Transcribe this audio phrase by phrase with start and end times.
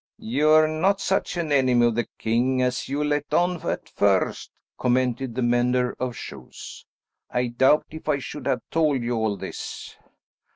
[0.17, 5.35] "You're not such an enemy of the king as you let on at first," commented
[5.35, 6.87] the mender of shoes.
[7.29, 9.95] "I doubt if I should have told you all this."